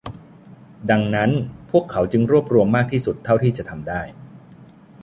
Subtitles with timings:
[0.89, 1.31] ดังนั้น
[1.71, 4.01] พวกเขาจึงรวบรวมมากที่สุดเท่าที่จะทำได้